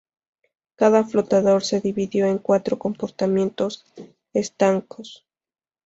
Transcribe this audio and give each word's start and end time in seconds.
Cada 0.77 1.03
flotador 1.03 1.61
se 1.63 1.79
dividió 1.79 2.25
en 2.25 2.39
cuatro 2.39 2.79
compartimentos 2.79 3.85
estancos. 4.33 5.27